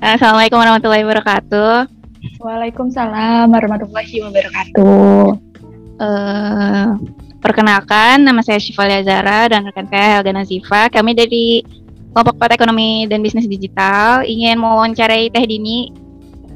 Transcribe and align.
Assalamualaikum 0.00 0.56
warahmatullahi 0.56 1.04
wabarakatuh. 1.04 1.76
Waalaikumsalam 2.40 3.52
warahmatullahi 3.52 4.16
wabarakatuh. 4.24 5.28
Uh, 6.00 6.96
perkenalkan, 7.44 8.24
nama 8.24 8.40
saya 8.40 8.56
Syifa 8.56 8.88
Zara 9.04 9.52
dan 9.52 9.68
rekan 9.68 9.84
saya 9.92 10.16
Helga 10.16 10.32
Nazifa. 10.32 10.88
Kami 10.88 11.12
dari 11.12 11.60
kelompok 12.16 12.40
Pat 12.40 12.56
Ekonomi 12.56 13.04
dan 13.12 13.20
Bisnis 13.20 13.44
Digital 13.44 14.24
ingin 14.24 14.56
mewawancarai 14.56 15.28
Teh 15.28 15.44
Dini 15.44 15.92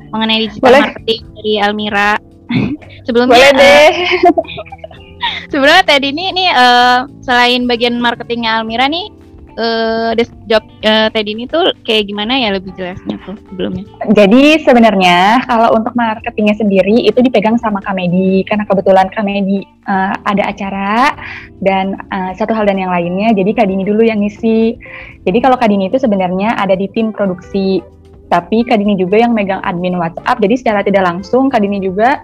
mengenai 0.09 0.49
digital 0.49 0.65
Boleh. 0.65 0.81
marketing 0.89 1.21
dari 1.37 1.53
Almira. 1.61 2.13
Sebelumnya 3.05 3.37
Boleh 3.37 3.53
deh. 3.61 3.93
Uh, 4.25 4.41
sebelumnya 5.53 5.85
Teh 5.85 6.01
Dini 6.01 6.33
ini 6.33 6.49
uh, 6.49 7.05
selain 7.21 7.69
bagian 7.69 8.01
marketingnya 8.01 8.65
Almira 8.65 8.89
nih 8.89 9.13
uh, 9.59 10.11
job 10.47 10.63
uh, 10.85 11.09
Teddy 11.11 11.35
ini 11.35 11.45
tuh 11.47 11.75
kayak 11.87 12.11
gimana 12.11 12.37
ya 12.37 12.55
lebih 12.55 12.75
jelasnya 12.75 13.17
tuh 13.25 13.37
sebelumnya? 13.51 13.85
Jadi 14.13 14.63
sebenarnya 14.63 15.43
kalau 15.47 15.75
untuk 15.75 15.95
marketingnya 15.97 16.57
sendiri 16.59 17.07
itu 17.07 17.19
dipegang 17.23 17.59
sama 17.59 17.81
Kamedi 17.83 18.43
karena 18.47 18.67
kebetulan 18.67 19.09
Kamedi 19.11 19.65
uh, 19.87 20.15
ada 20.27 20.43
acara 20.51 21.15
dan 21.63 21.99
uh, 22.11 22.33
satu 22.37 22.53
hal 22.53 22.67
dan 22.69 22.79
yang 22.79 22.93
lainnya. 22.93 23.33
Jadi 23.33 23.51
Kak 23.55 23.67
Dini 23.71 23.83
dulu 23.87 24.03
yang 24.05 24.21
ngisi. 24.21 24.77
Jadi 25.25 25.39
kalau 25.41 25.57
Kak 25.57 25.71
Dini 25.71 25.89
itu 25.89 25.99
sebenarnya 25.99 26.59
ada 26.59 26.75
di 26.77 26.91
tim 26.93 27.15
produksi, 27.15 27.81
tapi 28.29 28.67
Kak 28.67 28.79
Dini 28.83 28.99
juga 28.99 29.19
yang 29.19 29.33
megang 29.33 29.63
admin 29.65 29.97
WhatsApp. 29.97 30.43
Jadi 30.43 30.55
secara 30.61 30.81
tidak 30.85 31.07
langsung 31.07 31.49
Kak 31.49 31.63
Dini 31.63 31.81
juga 31.81 32.23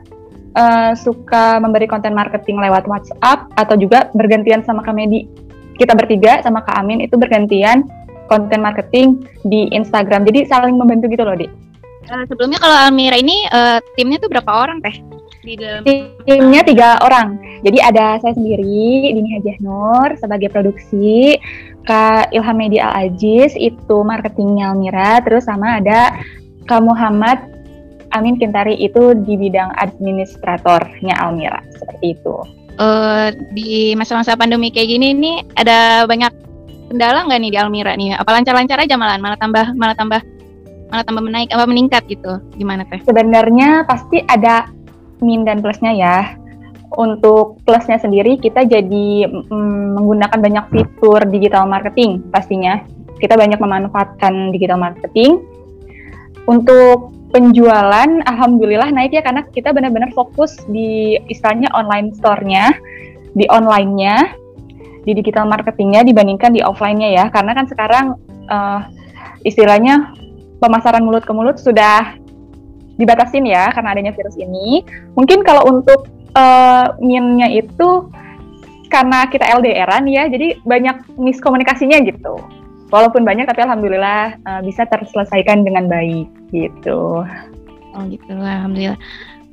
uh, 0.56 0.92
suka 0.96 1.58
memberi 1.62 1.86
konten 1.86 2.14
marketing 2.14 2.58
lewat 2.58 2.86
WhatsApp 2.88 3.50
atau 3.54 3.74
juga 3.78 4.10
bergantian 4.16 4.62
sama 4.66 4.82
Kamedi 4.82 5.49
kita 5.80 5.96
bertiga 5.96 6.44
sama 6.44 6.60
Kak 6.60 6.76
Amin 6.76 7.00
itu 7.00 7.16
bergantian 7.16 7.88
konten 8.28 8.60
marketing 8.60 9.24
di 9.48 9.72
Instagram. 9.72 10.28
Jadi 10.28 10.44
saling 10.46 10.76
membantu 10.76 11.08
gitu 11.08 11.24
loh, 11.24 11.34
Dik. 11.34 11.48
Uh, 12.12 12.24
sebelumnya 12.28 12.60
kalau 12.60 12.76
Almira 12.76 13.16
ini 13.16 13.48
uh, 13.48 13.80
timnya 13.96 14.20
tuh 14.20 14.28
berapa 14.28 14.50
orang 14.52 14.84
teh? 14.84 15.00
Di 15.40 15.56
dalam 15.56 15.82
timnya 16.28 16.60
tiga 16.60 17.00
orang. 17.00 17.40
Jadi 17.64 17.80
ada 17.80 18.20
saya 18.20 18.36
sendiri, 18.36 19.08
Dini 19.16 19.40
Hajah 19.40 19.58
Nur 19.64 20.08
sebagai 20.20 20.52
produksi, 20.52 21.40
Kak 21.88 22.36
Ilham 22.36 22.60
Media 22.60 22.92
Al 22.92 23.08
Aziz 23.08 23.56
itu 23.56 23.96
marketingnya 24.04 24.76
Almira, 24.76 25.24
terus 25.24 25.48
sama 25.48 25.80
ada 25.80 26.12
Kak 26.68 26.84
Muhammad 26.84 27.40
Amin 28.10 28.36
Kintari 28.36 28.74
itu 28.76 29.14
di 29.16 29.38
bidang 29.38 29.70
administratornya 29.78 31.14
Almira 31.18 31.62
seperti 31.78 32.18
itu 32.18 32.59
uh, 32.80 33.28
di 33.52 33.92
masa-masa 33.94 34.34
pandemi 34.34 34.72
kayak 34.72 34.88
gini 34.96 35.12
nih 35.12 35.36
ada 35.60 36.08
banyak 36.08 36.32
kendala 36.90 37.28
nggak 37.28 37.40
nih 37.44 37.50
di 37.52 37.58
Almira 37.60 37.92
nih? 37.94 38.16
Apa 38.16 38.34
lancar-lancar 38.34 38.80
aja 38.82 38.96
malah 38.96 39.20
malah 39.20 39.38
tambah 39.38 39.76
malah 39.76 39.94
tambah 39.94 40.20
malah 40.90 41.04
tambah 41.06 41.22
menaik 41.22 41.52
apa 41.54 41.64
meningkat 41.68 42.02
gitu? 42.10 42.40
Gimana 42.58 42.82
teh? 42.88 42.98
Sebenarnya 43.06 43.86
pasti 43.86 44.24
ada 44.26 44.66
min 45.22 45.46
dan 45.46 45.62
plusnya 45.62 45.92
ya. 45.94 46.16
Untuk 46.90 47.62
plusnya 47.62 48.02
sendiri 48.02 48.34
kita 48.42 48.66
jadi 48.66 49.30
mm, 49.30 49.94
menggunakan 49.94 50.38
banyak 50.42 50.64
fitur 50.74 51.22
digital 51.30 51.70
marketing 51.70 52.26
pastinya. 52.34 52.82
Kita 53.22 53.38
banyak 53.38 53.62
memanfaatkan 53.62 54.50
digital 54.50 54.80
marketing. 54.80 55.38
Untuk 56.50 57.19
penjualan 57.30 58.10
alhamdulillah 58.26 58.90
naik 58.90 59.14
ya 59.14 59.22
karena 59.22 59.46
kita 59.54 59.70
benar-benar 59.70 60.10
fokus 60.12 60.58
di 60.66 61.16
istilahnya 61.30 61.70
online 61.72 62.10
store-nya, 62.18 62.74
di 63.38 63.46
online-nya, 63.46 64.34
di 65.06 65.14
digital 65.14 65.46
marketingnya 65.46 66.02
dibandingkan 66.02 66.50
di 66.50 66.60
offline-nya 66.60 67.08
ya. 67.14 67.24
Karena 67.30 67.54
kan 67.54 67.66
sekarang 67.70 68.06
uh, 68.50 68.80
istilahnya 69.46 70.10
pemasaran 70.58 71.06
mulut 71.06 71.22
ke 71.22 71.32
mulut 71.32 71.56
sudah 71.56 72.18
dibatasin 73.00 73.48
ya 73.48 73.70
karena 73.72 73.94
adanya 73.94 74.12
virus 74.12 74.36
ini. 74.36 74.82
Mungkin 75.14 75.46
kalau 75.46 75.64
untuk 75.70 76.10
uh, 76.34 76.98
min-nya 76.98 77.48
itu 77.48 78.10
karena 78.90 79.30
kita 79.30 79.46
LDRan 79.46 80.04
ya, 80.10 80.26
jadi 80.26 80.58
banyak 80.66 81.14
miskomunikasinya 81.14 82.02
gitu 82.02 82.59
walaupun 82.90 83.22
banyak 83.22 83.46
tapi 83.46 83.62
alhamdulillah 83.64 84.36
uh, 84.44 84.60
bisa 84.66 84.84
terselesaikan 84.90 85.62
dengan 85.62 85.86
baik 85.86 86.28
gitu. 86.50 87.24
Oh 87.90 88.02
gitu, 88.06 88.34
alhamdulillah. 88.34 88.98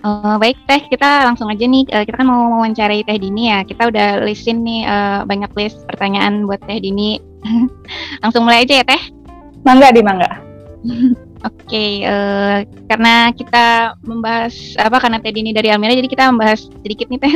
Uh, 0.06 0.38
baik 0.38 0.58
teh, 0.70 0.78
kita 0.94 1.26
langsung 1.26 1.50
aja 1.50 1.66
nih. 1.66 1.90
Uh, 1.90 2.06
kita 2.06 2.22
kan 2.22 2.28
mau 2.30 2.54
mewawancarai 2.54 3.02
teh 3.02 3.18
Dini 3.18 3.50
ya. 3.50 3.66
Kita 3.66 3.90
udah 3.90 4.22
listin 4.22 4.62
nih 4.62 4.86
uh, 4.86 5.26
banyak 5.26 5.50
list 5.58 5.82
pertanyaan 5.90 6.46
buat 6.46 6.62
teh 6.70 6.78
Dini. 6.78 7.18
langsung 8.24 8.46
mulai 8.46 8.62
aja 8.66 8.82
ya 8.82 8.86
teh. 8.86 9.02
Mangga 9.66 9.90
di 9.90 10.02
mangga. 10.06 10.30
Oke, 11.46 11.70
okay, 11.70 11.92
uh, 12.02 12.66
karena 12.90 13.30
kita 13.30 13.94
membahas 14.02 14.74
apa 14.82 14.98
karena 14.98 15.22
Teh 15.22 15.30
Dini 15.30 15.54
dari 15.54 15.70
Almira, 15.70 15.94
jadi 15.94 16.10
kita 16.10 16.34
membahas 16.34 16.66
sedikit 16.82 17.14
nih 17.14 17.22
Teh, 17.22 17.34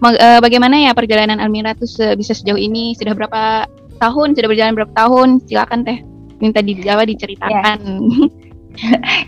uh, 0.00 0.40
bagaimana 0.40 0.80
ya 0.80 0.96
perjalanan 0.96 1.36
Almira 1.36 1.76
tuh 1.76 1.84
se 1.84 2.16
bisa 2.16 2.32
sejauh 2.32 2.56
ini, 2.56 2.96
sudah 2.96 3.12
berapa 3.12 3.68
tahun 4.02 4.34
sudah 4.34 4.48
berjalan 4.50 4.74
berapa 4.74 4.92
tahun 4.98 5.28
silakan 5.46 5.86
teh 5.86 5.98
minta 6.42 6.58
dijawab 6.58 7.06
diceritakan. 7.06 7.78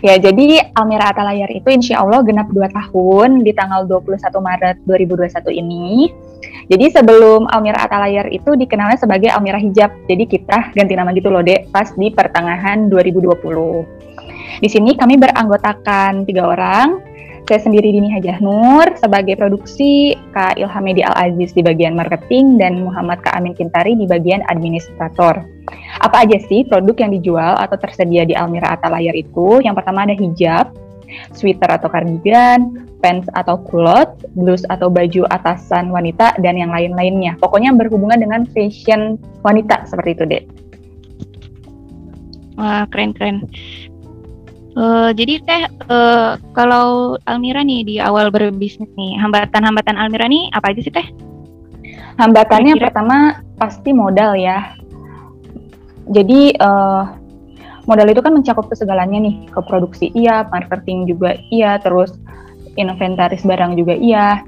Ya 0.01 0.17
jadi 0.17 0.73
Almira 0.73 1.13
Atalayar 1.13 1.45
itu 1.53 1.69
insya 1.69 2.01
Allah 2.01 2.25
genap 2.25 2.49
2 2.49 2.65
tahun 2.65 3.45
di 3.45 3.53
tanggal 3.53 3.85
21 3.85 4.17
Maret 4.41 4.81
2021 4.89 5.61
ini. 5.61 6.09
Jadi 6.65 6.89
sebelum 6.89 7.45
Almira 7.53 7.85
Atalayar 7.85 8.25
itu 8.33 8.57
dikenalnya 8.57 8.97
sebagai 8.97 9.29
Almira 9.29 9.61
Hijab 9.61 9.93
jadi 10.09 10.25
kita 10.25 10.73
ganti 10.73 10.97
nama 10.97 11.13
gitu 11.13 11.29
loh 11.29 11.45
dek 11.45 11.69
pas 11.69 11.93
di 11.93 12.09
pertengahan 12.09 12.89
2020 12.89 14.05
di 14.63 14.69
sini 14.71 14.95
kami 14.95 15.19
beranggotakan 15.19 16.23
tiga 16.23 16.47
orang 16.47 17.03
saya 17.45 17.61
sendiri 17.61 17.93
Dini 17.93 18.09
Hajah 18.09 18.41
Nur 18.41 18.89
sebagai 18.97 19.37
produksi, 19.37 20.17
Kak 20.33 20.57
Ilhamedi 20.57 21.05
Al-Aziz 21.05 21.53
di 21.53 21.61
bagian 21.61 21.93
marketing, 21.93 22.57
dan 22.57 22.81
Muhammad 22.81 23.21
Kak 23.21 23.37
Amin 23.37 23.53
Kintari 23.53 23.93
di 23.93 24.09
bagian 24.09 24.41
administrator. 24.49 25.45
Apa 26.01 26.25
aja 26.25 26.41
sih 26.41 26.65
produk 26.65 27.05
yang 27.05 27.13
dijual 27.13 27.53
atau 27.61 27.77
tersedia 27.77 28.25
di 28.25 28.33
Almira 28.33 28.73
Layar 28.81 29.13
itu? 29.13 29.61
Yang 29.61 29.77
pertama 29.81 30.09
ada 30.09 30.17
hijab, 30.17 30.73
sweater 31.37 31.69
atau 31.69 31.85
cardigan, 31.85 32.89
pants 33.05 33.29
atau 33.37 33.61
kulot, 33.61 34.09
blus 34.33 34.65
atau 34.73 34.89
baju 34.89 35.29
atasan 35.29 35.93
wanita, 35.93 36.33
dan 36.41 36.57
yang 36.57 36.73
lain-lainnya. 36.73 37.37
Pokoknya 37.37 37.77
berhubungan 37.77 38.17
dengan 38.17 38.49
fashion 38.57 39.21
wanita 39.45 39.85
seperti 39.85 40.17
itu, 40.17 40.23
Dek. 40.25 40.43
Wah, 42.57 42.89
keren-keren. 42.89 43.45
Uh, 44.75 45.15
jadi 45.15 45.39
teh 45.39 45.63
uh, 45.87 46.35
kalau 46.51 47.15
Almira 47.23 47.63
nih 47.63 47.87
di 47.87 47.95
awal 47.95 48.27
berbisnis 48.27 48.91
nih 48.99 49.15
hambatan-hambatan 49.23 49.95
Almira 49.95 50.27
nih 50.27 50.51
apa 50.51 50.75
aja 50.75 50.83
sih 50.83 50.91
teh? 50.91 51.07
Hambatannya 52.19 52.75
Kira-kira. 52.75 52.91
pertama 52.91 53.17
pasti 53.55 53.95
modal 53.95 54.35
ya. 54.35 54.75
Jadi 56.11 56.59
uh, 56.59 57.07
modal 57.87 58.11
itu 58.11 58.19
kan 58.19 58.35
mencakup 58.35 58.67
ke 58.67 58.75
segalanya 58.75 59.15
nih, 59.15 59.47
ke 59.47 59.59
produksi 59.63 60.11
iya, 60.11 60.43
marketing 60.51 61.07
juga 61.07 61.39
iya, 61.49 61.79
terus 61.79 62.11
inventaris 62.75 63.47
barang 63.47 63.79
juga 63.79 63.95
iya. 63.95 64.43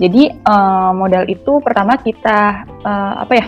Jadi 0.00 0.28
uh, 0.44 0.92
modal 0.96 1.28
itu 1.28 1.60
pertama 1.60 2.00
kita 2.00 2.64
uh, 2.84 3.28
apa 3.28 3.32
ya? 3.32 3.46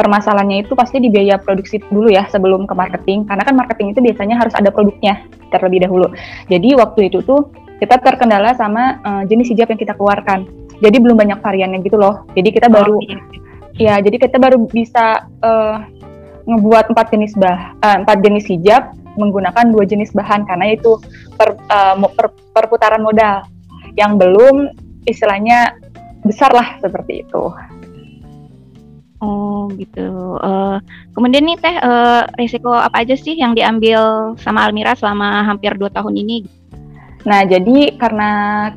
Permasalahannya 0.00 0.64
itu 0.64 0.72
pasti 0.72 0.96
di 0.96 1.12
biaya 1.12 1.36
produksi 1.36 1.76
dulu 1.92 2.08
ya 2.08 2.24
sebelum 2.32 2.64
ke 2.64 2.72
marketing 2.72 3.28
karena 3.28 3.44
kan 3.44 3.52
marketing 3.52 3.92
itu 3.92 4.00
biasanya 4.00 4.40
harus 4.40 4.56
ada 4.56 4.72
produknya 4.72 5.28
terlebih 5.52 5.84
dahulu. 5.84 6.08
Jadi 6.48 6.72
waktu 6.72 7.12
itu 7.12 7.20
tuh 7.20 7.52
kita 7.76 8.00
terkendala 8.00 8.56
sama 8.56 8.96
uh, 9.04 9.22
jenis 9.28 9.52
hijab 9.52 9.68
yang 9.68 9.80
kita 9.80 9.92
keluarkan. 9.92 10.48
Jadi 10.80 10.96
belum 10.96 11.20
banyak 11.20 11.44
variannya 11.44 11.84
gitu 11.84 12.00
loh. 12.00 12.24
Jadi 12.32 12.48
kita 12.48 12.72
baru 12.72 12.96
oh, 12.96 13.04
iya. 13.04 13.20
ya 13.76 13.94
jadi 14.00 14.16
kita 14.16 14.40
baru 14.40 14.64
bisa 14.64 15.28
uh, 15.44 15.84
ngebuat 16.48 16.96
empat 16.96 17.06
jenis 17.12 17.36
bah 17.36 17.76
uh, 17.84 18.00
empat 18.00 18.24
jenis 18.24 18.48
hijab 18.48 18.96
menggunakan 19.20 19.68
dua 19.68 19.84
jenis 19.84 20.16
bahan 20.16 20.48
karena 20.48 20.72
itu 20.72 20.96
per, 21.36 21.60
uh, 21.68 22.00
per, 22.16 22.32
perputaran 22.56 23.04
modal 23.04 23.44
yang 24.00 24.16
belum 24.16 24.72
istilahnya 25.04 25.76
besar 26.24 26.52
lah 26.56 26.80
seperti 26.80 27.24
itu. 27.26 27.42
Oh 29.20 29.68
gitu. 29.76 30.40
Uh, 30.40 30.80
kemudian 31.12 31.44
nih 31.44 31.60
teh 31.60 31.76
uh, 31.76 32.24
risiko 32.40 32.72
apa 32.72 33.04
aja 33.04 33.12
sih 33.12 33.36
yang 33.36 33.52
diambil 33.52 34.32
sama 34.40 34.64
Almira 34.64 34.96
selama 34.96 35.44
hampir 35.44 35.76
dua 35.76 35.92
tahun 35.92 36.16
ini? 36.16 36.48
Nah 37.28 37.44
jadi 37.44 38.00
karena 38.00 38.30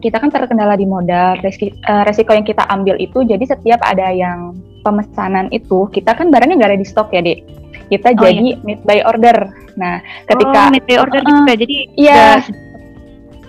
kita 0.03 0.19
kan 0.19 0.27
terkendala 0.27 0.75
di 0.75 0.83
modal, 0.83 1.39
resiko, 1.39 1.71
uh, 1.87 2.03
resiko 2.03 2.35
yang 2.35 2.43
kita 2.43 2.67
ambil 2.67 2.99
itu 2.99 3.23
jadi 3.23 3.39
setiap 3.47 3.79
ada 3.87 4.11
yang 4.11 4.59
pemesanan 4.83 5.47
itu 5.55 5.87
kita 5.95 6.11
kan 6.11 6.27
barangnya 6.27 6.59
nggak 6.59 6.71
ada 6.75 6.79
di 6.83 6.87
stok 6.87 7.15
ya 7.15 7.23
dek. 7.23 7.39
Kita 7.87 8.11
oh, 8.11 8.19
jadi 8.19 8.59
iya. 8.59 8.59
mid 8.67 8.83
by 8.83 8.99
order. 9.07 9.47
Nah 9.79 10.03
ketika 10.27 10.59
oh, 10.67 10.71
mid 10.75 10.83
by 10.83 10.99
order 10.99 11.23
uh, 11.23 11.27
juga 11.39 11.53
jadi 11.55 11.77
iya. 11.95 12.43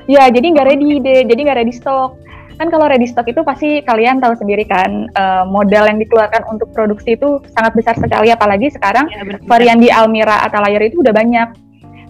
Iya, 0.05 0.29
jadi 0.29 0.53
nggak 0.53 0.69
ready 0.69 1.01
deh, 1.01 1.21
jadi 1.33 1.41
nggak 1.49 1.59
ready 1.65 1.73
stok 1.73 2.21
kan 2.55 2.71
kalau 2.71 2.87
ready 2.87 3.07
stock 3.07 3.27
itu 3.27 3.43
pasti 3.43 3.83
kalian 3.83 4.23
tahu 4.23 4.35
sendiri 4.39 4.65
kan 4.65 5.11
uh, 5.15 5.45
modal 5.47 5.87
yang 5.91 5.99
dikeluarkan 5.99 6.47
untuk 6.51 6.71
produksi 6.71 7.19
itu 7.19 7.43
sangat 7.55 7.75
besar 7.75 7.95
sekali 7.99 8.31
apalagi 8.31 8.71
sekarang 8.71 9.11
ya, 9.11 9.23
varian 9.47 9.79
di 9.83 9.91
Almira 9.91 10.43
atau 10.47 10.63
layar 10.63 10.83
itu 10.87 11.03
udah 11.03 11.15
banyak 11.15 11.49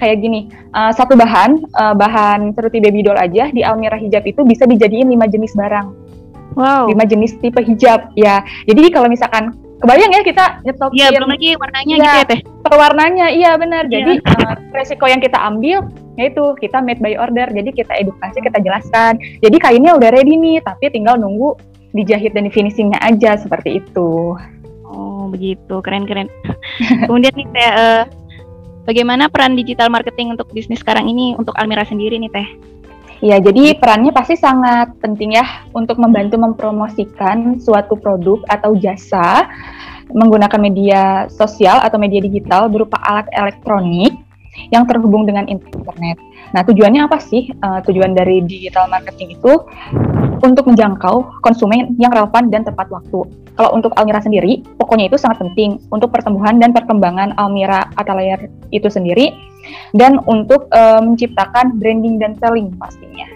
kayak 0.02 0.20
gini, 0.20 0.50
uh, 0.75 0.91
satu 0.91 1.14
bahan, 1.14 1.64
uh, 1.79 1.94
bahan 1.94 2.52
seperti 2.52 2.82
baby 2.82 3.06
doll 3.06 3.17
aja 3.17 3.49
di 3.49 3.62
Almira 3.62 3.96
hijab 3.96 4.26
itu 4.26 4.43
bisa 4.43 4.67
dijadiin 4.67 5.06
lima 5.08 5.31
jenis 5.31 5.55
barang. 5.55 5.87
Wow. 6.55 6.87
Lima 6.87 7.02
jenis 7.06 7.35
tipe 7.43 7.58
hijab, 7.62 8.14
ya. 8.14 8.43
Jadi 8.67 8.91
kalau 8.94 9.11
misalkan 9.11 9.55
kebayang 9.85 10.13
ya 10.17 10.23
kita 10.25 10.45
nyetokin. 10.65 10.97
Iya, 10.97 11.09
belum 11.21 11.31
lagi 11.37 11.51
warnanya 11.61 11.95
ya, 11.95 12.01
gitu 12.01 12.17
ya 12.17 12.25
teh. 12.25 12.41
Perwarnanya, 12.65 13.27
iya 13.29 13.51
benar. 13.61 13.85
Ya. 13.93 14.01
Jadi 14.01 14.13
uh, 14.25 14.57
resiko 14.73 15.05
yang 15.05 15.21
kita 15.21 15.37
ambil 15.37 15.85
yaitu 16.17 16.43
kita 16.57 16.81
made 16.81 17.05
by 17.05 17.13
order. 17.21 17.45
Jadi 17.53 17.71
kita 17.77 17.93
edukasi, 18.01 18.41
kita 18.41 18.65
jelaskan. 18.65 19.21
Jadi 19.45 19.57
kainnya 19.61 19.93
udah 19.93 20.09
ready 20.09 20.41
nih, 20.41 20.65
tapi 20.65 20.89
tinggal 20.89 21.21
nunggu 21.21 21.61
dijahit 21.93 22.33
dan 22.33 22.49
di 22.49 22.53
finishingnya 22.55 22.97
aja 23.05 23.37
seperti 23.37 23.85
itu. 23.85 24.35
Oh 24.89 25.29
begitu, 25.29 25.85
keren 25.85 26.09
keren. 26.09 26.33
Kemudian 27.09 27.37
nih 27.37 27.47
teh, 27.53 27.69
uh, 27.69 28.03
bagaimana 28.89 29.29
peran 29.29 29.53
digital 29.53 29.93
marketing 29.93 30.33
untuk 30.33 30.49
bisnis 30.57 30.81
sekarang 30.81 31.05
ini 31.05 31.37
untuk 31.37 31.53
Almira 31.61 31.85
sendiri 31.85 32.17
nih 32.17 32.33
teh? 32.33 32.49
Ya, 33.25 33.41
jadi 33.41 33.73
perannya 33.81 34.12
pasti 34.12 34.37
sangat 34.37 35.00
penting 35.00 35.32
ya 35.32 35.65
untuk 35.73 35.97
membantu 35.97 36.37
mempromosikan 36.37 37.56
suatu 37.56 37.97
produk 37.97 38.44
atau 38.53 38.76
jasa 38.76 39.49
menggunakan 40.12 40.61
media 40.61 41.25
sosial 41.32 41.81
atau 41.81 41.97
media 41.97 42.21
digital 42.21 42.69
berupa 42.69 43.00
alat 43.00 43.25
elektronik 43.32 44.12
yang 44.69 44.85
terhubung 44.85 45.25
dengan 45.25 45.49
internet. 45.49 46.21
Nah, 46.53 46.69
tujuannya 46.69 47.09
apa 47.09 47.17
sih? 47.17 47.49
Uh, 47.65 47.81
tujuan 47.88 48.12
dari 48.12 48.44
digital 48.44 48.93
marketing 48.93 49.41
itu 49.41 49.53
untuk 50.43 50.67
menjangkau 50.67 51.45
konsumen 51.45 51.95
yang 52.01 52.11
relevan 52.11 52.51
dan 52.51 52.67
tepat 52.67 52.91
waktu. 52.91 53.23
Kalau 53.55 53.71
untuk 53.71 53.95
Almira 53.95 54.19
sendiri, 54.19 54.67
pokoknya 54.83 55.07
itu 55.07 55.19
sangat 55.21 55.39
penting 55.47 55.79
untuk 55.95 56.11
pertumbuhan 56.11 56.59
dan 56.59 56.75
perkembangan 56.75 57.39
Almira 57.39 57.87
Atelier 57.95 58.51
itu 58.75 58.91
sendiri 58.91 59.31
dan 59.95 60.19
untuk 60.27 60.67
uh, 60.75 60.99
menciptakan 60.99 61.79
branding 61.79 62.19
dan 62.19 62.35
selling 62.43 62.75
pastinya. 62.75 63.31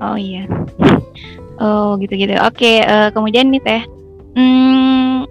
Oh 0.00 0.14
iya. 0.14 0.46
Oh 1.58 1.98
gitu-gitu. 1.98 2.38
Oke, 2.46 2.80
uh, 2.86 3.10
kemudian 3.10 3.50
nih 3.50 3.60
Teh. 3.60 3.82
Hmm, 4.38 5.26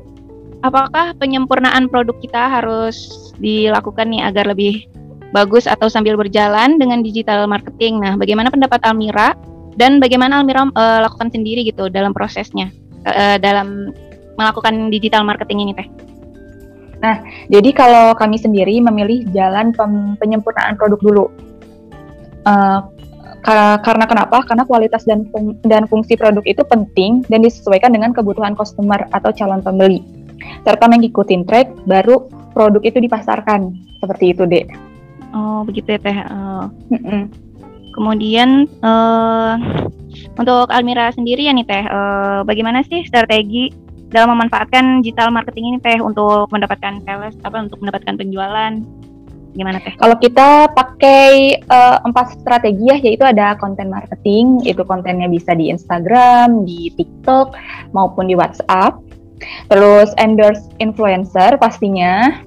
apakah 0.61 1.15
penyempurnaan 1.15 1.87
produk 1.87 2.13
kita 2.19 2.59
harus 2.59 3.31
dilakukan 3.39 4.11
nih 4.11 4.27
agar 4.27 4.51
lebih 4.51 4.85
bagus 5.31 5.69
atau 5.69 5.87
sambil 5.87 6.17
berjalan 6.17 6.75
dengan 6.77 6.99
digital 7.05 7.45
marketing. 7.45 8.01
Nah, 8.01 8.17
bagaimana 8.17 8.49
pendapat 8.49 8.81
Almira 8.83 9.37
dan 9.75 10.01
bagaimana 10.01 10.41
Almira 10.41 10.65
uh, 10.65 10.99
lakukan 11.05 11.29
sendiri 11.29 11.67
gitu 11.67 11.91
dalam 11.91 12.15
prosesnya 12.15 12.71
uh, 13.05 13.37
dalam 13.37 13.93
melakukan 14.39 14.87
digital 14.87 15.27
marketing 15.27 15.67
ini 15.67 15.73
teh? 15.75 15.87
Nah, 16.99 17.23
jadi 17.47 17.69
kalau 17.71 18.11
kami 18.15 18.35
sendiri 18.35 18.75
memilih 18.83 19.23
jalan 19.31 19.71
penyempurnaan 20.19 20.75
produk 20.75 20.99
dulu. 20.99 21.25
Uh, 22.43 22.83
karena 23.79 24.03
kenapa? 24.03 24.43
Karena 24.43 24.67
kualitas 24.67 25.07
dan 25.07 25.23
fung 25.31 25.55
dan 25.63 25.87
fungsi 25.87 26.19
produk 26.19 26.43
itu 26.43 26.59
penting 26.67 27.23
dan 27.31 27.39
disesuaikan 27.39 27.95
dengan 27.95 28.11
kebutuhan 28.11 28.51
customer 28.51 29.07
atau 29.15 29.31
calon 29.31 29.63
pembeli. 29.63 30.03
Serta 30.67 30.91
mengikuti 30.91 31.39
track 31.47 31.87
baru 31.87 32.27
produk 32.51 32.83
itu 32.83 32.99
dipasarkan. 32.99 33.71
Seperti 34.03 34.35
itu, 34.35 34.43
Dek. 34.43 34.67
Oh 35.31 35.63
begitu 35.63 35.95
ya 35.95 35.99
teh. 36.03 36.17
Uh, 36.27 36.67
Kemudian 37.93 38.69
uh, 38.85 39.55
untuk 40.37 40.71
Almira 40.71 41.11
sendiri 41.11 41.49
ya 41.49 41.53
nih 41.53 41.65
teh, 41.67 41.83
uh, 41.85 42.41
bagaimana 42.45 42.85
sih 42.85 43.03
strategi 43.05 43.73
dalam 44.09 44.33
memanfaatkan 44.33 45.05
digital 45.05 45.29
marketing 45.29 45.75
ini 45.75 45.79
teh 45.81 45.97
untuk 46.01 46.49
mendapatkan 46.49 47.01
sales 47.05 47.37
apa 47.45 47.69
untuk 47.69 47.81
mendapatkan 47.81 48.17
penjualan? 48.17 48.73
Gimana 49.57 49.81
teh? 49.81 49.93
Kalau 49.97 50.15
kita 50.17 50.69
pakai 50.73 51.57
uh, 51.69 51.97
empat 52.05 52.41
strategi 52.41 52.89
ya, 52.89 52.97
yaitu 53.01 53.25
ada 53.25 53.57
konten 53.57 53.89
marketing, 53.89 54.61
itu 54.65 54.81
kontennya 54.85 55.25
bisa 55.25 55.57
di 55.57 55.73
Instagram, 55.73 56.65
di 56.69 56.93
TikTok 56.93 57.57
maupun 57.93 58.29
di 58.29 58.37
WhatsApp. 58.37 59.01
Terus 59.71 60.11
endorse 60.19 60.67
influencer 60.83 61.55
pastinya, 61.57 62.43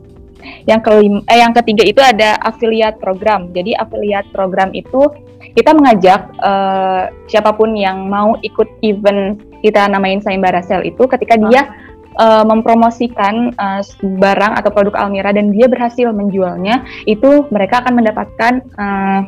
yang 0.67 0.83
kelima, 0.83 1.23
eh, 1.31 1.39
yang 1.41 1.55
ketiga 1.55 1.83
itu 1.87 2.01
ada 2.03 2.39
affiliate 2.43 2.99
program. 2.99 3.51
Jadi 3.55 3.75
affiliate 3.79 4.29
program 4.31 4.71
itu 4.75 5.11
kita 5.55 5.75
mengajak 5.75 6.31
uh, 6.41 7.11
siapa 7.27 7.53
pun 7.55 7.75
yang 7.75 8.07
mau 8.07 8.39
ikut 8.41 8.69
event 8.83 9.39
kita 9.63 9.87
namain 9.87 10.19
sayembara 10.19 10.63
sale 10.63 10.91
itu 10.91 11.07
ketika 11.07 11.39
dia 11.39 11.71
uh, 12.19 12.45
mempromosikan 12.45 13.55
uh, 13.57 13.81
barang 14.21 14.53
atau 14.59 14.71
produk 14.75 15.07
Almira 15.07 15.33
dan 15.33 15.55
dia 15.55 15.71
berhasil 15.71 16.11
menjualnya, 16.13 16.85
itu 17.09 17.47
mereka 17.49 17.81
akan 17.85 18.03
mendapatkan 18.03 18.53
uh, 18.77 19.21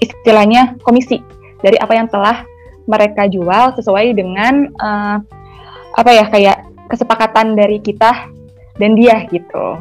istilahnya 0.00 0.76
komisi 0.86 1.20
dari 1.60 1.76
apa 1.80 1.92
yang 1.96 2.08
telah 2.08 2.44
mereka 2.88 3.28
jual 3.28 3.76
sesuai 3.76 4.16
dengan 4.16 4.70
uh, 4.80 5.20
apa 5.98 6.10
ya 6.14 6.24
kayak 6.30 6.58
kesepakatan 6.88 7.54
dari 7.54 7.78
kita 7.82 8.30
dan 8.80 8.96
dia 8.96 9.26
gitu. 9.28 9.76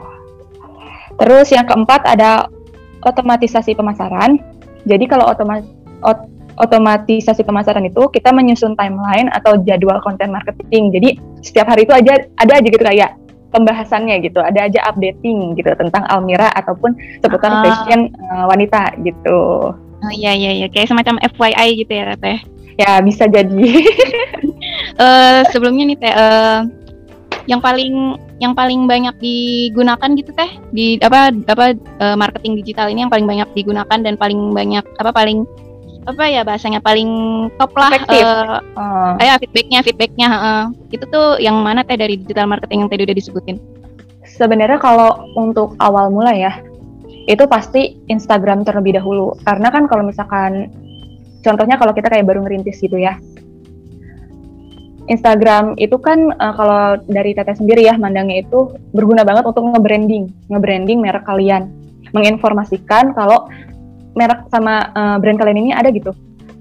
Terus 1.19 1.51
yang 1.51 1.68
keempat 1.68 2.06
ada 2.06 2.47
otomatisasi 3.03 3.75
pemasaran. 3.75 4.39
Jadi 4.88 5.06
kalau 5.12 5.27
otoma 5.27 5.59
ot 6.04 6.19
otomatisasi 6.60 7.48
pemasaran 7.48 7.88
itu 7.88 8.04
kita 8.12 8.36
menyusun 8.36 8.75
timeline 8.75 9.31
atau 9.31 9.56
jadwal 9.63 10.04
konten 10.04 10.28
marketing. 10.36 10.92
Jadi 10.92 11.10
setiap 11.40 11.72
hari 11.72 11.88
itu 11.88 11.96
aja 11.96 12.19
ada 12.36 12.51
aja 12.60 12.68
gitu 12.68 12.84
kayak 12.84 13.16
pembahasannya 13.50 14.22
gitu, 14.22 14.44
ada 14.44 14.68
aja 14.68 14.80
updating 14.92 15.57
gitu 15.57 15.72
tentang 15.74 16.06
Almira 16.12 16.54
ataupun 16.54 16.94
seputar 17.24 17.50
uh, 17.50 17.62
fashion 17.63 18.12
uh, 18.30 18.46
wanita 18.46 18.94
gitu. 19.01 19.74
Oh 19.74 20.13
iya 20.13 20.36
iya 20.36 20.51
iya 20.63 20.68
kayak 20.68 20.92
semacam 20.92 21.18
FYI 21.34 21.68
gitu 21.80 21.92
ya 21.96 22.13
Teh. 22.19 22.40
Ya 22.75 23.00
bisa 23.02 23.25
jadi. 23.25 23.68
uh, 25.00 25.42
sebelumnya 25.56 25.95
nih 25.95 25.98
Teh 25.98 26.13
uh, 26.13 26.62
yang 27.50 27.63
paling 27.63 28.19
yang 28.40 28.54
paling 28.54 28.86
banyak 28.86 29.16
digunakan 29.19 30.10
gitu 30.16 30.31
teh 30.31 30.48
di 30.69 31.02
apa 31.02 31.34
apa 31.50 31.74
uh, 31.98 32.16
marketing 32.16 32.62
digital 32.62 32.88
ini 32.88 33.04
yang 33.04 33.12
paling 33.12 33.25
banyak 33.25 33.50
digunakan 33.57 34.00
dan 34.00 34.16
paling 34.16 34.54
banyak 34.54 34.86
apa 35.02 35.12
paling 35.12 35.50
apa 36.07 36.24
ya 36.31 36.48
bahasanya 36.48 36.80
paling 36.80 37.10
top 37.60 37.75
lah 37.75 37.92
uh, 38.07 38.63
uh. 38.80 39.12
ya 39.19 39.36
feedbacknya 39.36 39.80
feedbacknya 39.84 40.28
uh, 40.31 40.66
itu 40.96 41.04
tuh 41.12 41.36
yang 41.44 41.60
mana 41.60 41.84
teh 41.84 42.00
dari 42.00 42.16
digital 42.16 42.48
marketing 42.48 42.88
yang 42.88 42.92
tadi 42.92 43.04
udah 43.04 43.18
disebutin? 43.18 43.57
Sebenarnya 44.23 44.80
kalau 44.80 45.28
untuk 45.35 45.76
awal 45.83 46.07
mula 46.07 46.31
ya 46.31 46.64
itu 47.30 47.45
pasti 47.45 48.00
Instagram 48.09 48.66
terlebih 48.66 48.97
dahulu. 48.97 49.38
Karena 49.45 49.69
kan 49.69 49.85
kalau 49.85 50.02
misalkan 50.02 50.73
contohnya 51.45 51.78
kalau 51.78 51.94
kita 51.94 52.09
kayak 52.09 52.26
baru 52.26 52.42
ngerintis 52.42 52.81
gitu 52.81 52.97
ya. 52.97 53.21
Instagram 55.09 55.73
itu 55.81 55.97
kan 55.97 56.33
uh, 56.38 56.54
kalau 56.54 57.02
dari 57.09 57.33
Teteh 57.33 57.57
sendiri 57.57 57.85
ya 57.85 57.97
mandangnya 57.97 58.45
itu 58.45 58.78
berguna 58.94 59.26
banget 59.26 59.42
untuk 59.50 59.66
nge-branding, 59.66 60.30
nge-branding 60.54 61.02
merek 61.02 61.26
kalian, 61.26 61.73
menginformasikan 62.14 63.18
kalau 63.18 63.50
merek 64.18 64.49
sama 64.49 64.89
uh, 64.94 65.18
brand 65.21 65.37
kalian 65.37 65.59
ini 65.69 65.71
ada 65.73 65.89
gitu 65.94 66.13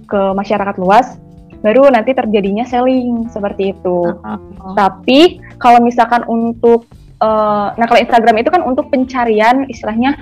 ke 0.08 0.20
masyarakat 0.32 0.76
luas, 0.80 1.20
baru 1.60 1.92
nanti 1.92 2.16
terjadinya 2.16 2.64
selling 2.64 3.28
seperti 3.28 3.76
itu. 3.76 4.16
Uh, 4.24 4.40
uh, 4.62 4.74
Tapi 4.76 5.42
kalau 5.60 5.84
misalkan 5.84 6.24
untuk 6.24 6.88
uh, 7.20 7.74
nah 7.76 7.86
kalau 7.86 8.00
Instagram 8.00 8.40
itu 8.40 8.50
kan 8.50 8.62
untuk 8.64 8.88
pencarian 8.88 9.68
istilahnya 9.68 10.16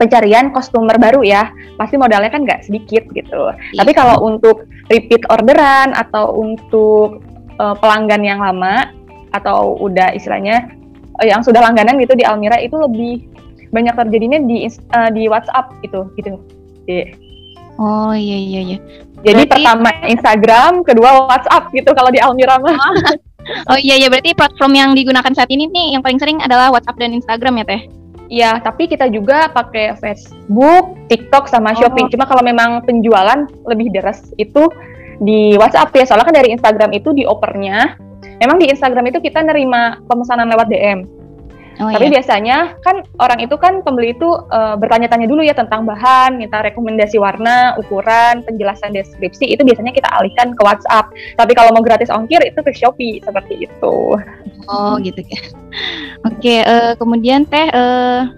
pencarian 0.00 0.48
customer 0.56 0.96
baru 0.96 1.20
ya 1.20 1.52
pasti 1.76 2.00
modalnya 2.00 2.32
kan 2.32 2.48
nggak 2.48 2.64
sedikit 2.64 3.04
gitu. 3.12 3.52
Iya. 3.52 3.84
Tapi 3.84 3.92
kalau 3.92 4.24
untuk 4.24 4.64
repeat 4.88 5.28
orderan 5.28 5.92
atau 5.92 6.32
untuk 6.40 7.20
uh, 7.60 7.76
pelanggan 7.76 8.24
yang 8.24 8.40
lama 8.40 8.88
atau 9.36 9.76
udah 9.76 10.16
istilahnya 10.16 10.72
uh, 11.20 11.26
yang 11.28 11.44
sudah 11.44 11.60
langganan 11.60 12.00
gitu 12.00 12.16
di 12.16 12.24
Almira 12.24 12.56
itu 12.56 12.80
lebih 12.80 13.28
banyak 13.70 13.94
terjadinya 13.94 14.38
di 14.44 14.66
uh, 14.68 15.10
di 15.10 15.26
WhatsApp 15.30 15.74
gitu 15.82 16.10
gitu. 16.18 16.38
Jadi, 16.84 17.14
oh 17.78 18.14
iya 18.14 18.38
iya 18.38 18.60
iya. 18.74 18.78
Jadi 19.20 19.42
berarti... 19.46 19.52
pertama 19.52 19.90
Instagram, 20.06 20.72
kedua 20.82 21.10
WhatsApp 21.28 21.70
gitu 21.74 21.90
kalau 21.92 22.10
di 22.10 22.20
Almira 22.22 22.58
mah. 22.58 22.76
Oh, 22.76 23.74
oh 23.74 23.78
iya 23.80 23.96
iya 23.96 24.08
berarti 24.12 24.36
platform 24.36 24.72
yang 24.76 24.90
digunakan 24.92 25.32
saat 25.32 25.48
ini 25.48 25.68
nih 25.70 25.96
yang 25.98 26.02
paling 26.04 26.20
sering 26.20 26.38
adalah 26.44 26.68
WhatsApp 26.70 27.00
dan 27.00 27.14
Instagram 27.16 27.62
ya 27.62 27.66
teh. 27.66 27.82
Iya, 28.30 28.62
tapi 28.62 28.86
kita 28.86 29.10
juga 29.10 29.50
pakai 29.50 29.98
Facebook, 29.98 30.94
TikTok 31.10 31.50
sama 31.50 31.74
Shopee. 31.74 32.06
Oh. 32.06 32.10
Cuma 32.14 32.30
kalau 32.30 32.46
memang 32.46 32.78
penjualan 32.86 33.42
lebih 33.66 33.90
deras 33.90 34.22
itu 34.38 34.70
di 35.20 35.54
WhatsApp 35.60 35.92
ya 35.92 36.04
soalnya 36.08 36.26
kan 36.32 36.36
dari 36.40 36.48
Instagram 36.56 36.90
itu 36.96 37.12
di 37.12 37.28
opernya 37.28 37.94
memang 38.40 38.56
di 38.56 38.72
Instagram 38.72 39.12
itu 39.12 39.20
kita 39.20 39.44
nerima 39.44 40.00
pemesanan 40.08 40.48
lewat 40.48 40.66
DM 40.72 41.04
Oh, 41.78 41.88
Tapi 41.88 42.10
iya. 42.10 42.20
biasanya 42.20 42.56
kan 42.84 43.06
orang 43.22 43.40
itu 43.40 43.56
kan 43.56 43.80
pembeli 43.80 44.12
itu 44.12 44.28
uh, 44.52 44.76
bertanya-tanya 44.76 45.24
dulu 45.24 45.40
ya 45.40 45.56
tentang 45.56 45.88
bahan, 45.88 46.36
minta 46.36 46.60
rekomendasi 46.60 47.16
warna, 47.16 47.78
ukuran, 47.80 48.44
penjelasan 48.44 48.92
deskripsi 48.92 49.54
itu 49.54 49.62
biasanya 49.64 49.94
kita 49.94 50.10
alihkan 50.12 50.52
ke 50.52 50.62
WhatsApp. 50.66 51.08
Tapi 51.40 51.52
kalau 51.56 51.72
mau 51.72 51.80
gratis 51.80 52.12
ongkir 52.12 52.42
itu 52.44 52.60
ke 52.60 52.74
Shopee 52.76 53.24
seperti 53.24 53.64
itu. 53.64 53.96
Oh 54.68 54.94
gitu 55.00 55.24
ya. 55.24 55.40
Oke, 56.28 56.60
uh, 56.66 56.92
kemudian 57.00 57.48
teh 57.48 57.70
uh, 57.72 58.28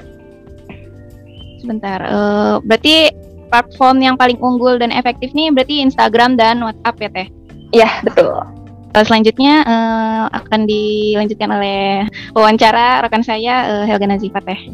sebentar. 1.58 1.98
Uh, 2.06 2.54
berarti 2.62 3.10
platform 3.50 4.06
yang 4.06 4.14
paling 4.14 4.38
unggul 4.38 4.78
dan 4.78 4.94
efektif 4.94 5.34
nih 5.34 5.50
berarti 5.50 5.82
Instagram 5.82 6.38
dan 6.38 6.62
WhatsApp 6.62 6.96
ya 7.00 7.10
teh? 7.10 7.26
Iya 7.74 7.90
betul. 8.06 8.61
Uh, 8.92 9.04
selanjutnya 9.08 9.64
uh, 9.64 10.28
akan 10.28 10.68
dilanjutkan 10.68 11.48
oleh 11.48 12.04
wawancara 12.36 13.00
rekan 13.00 13.24
saya 13.24 13.64
uh, 13.64 13.84
Helga 13.88 14.04
Nazifa 14.04 14.44
teh. 14.44 14.68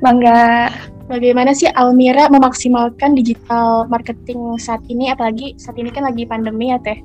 Bangga. 0.00 0.72
Bagaimana 1.12 1.52
sih 1.52 1.68
Almira 1.76 2.32
memaksimalkan 2.32 3.12
digital 3.12 3.84
marketing 3.92 4.56
saat 4.56 4.80
ini, 4.88 5.12
apalagi 5.12 5.52
saat 5.60 5.76
ini 5.76 5.92
kan 5.92 6.08
lagi 6.08 6.24
pandemi 6.24 6.72
ya 6.72 6.80
teh? 6.80 6.96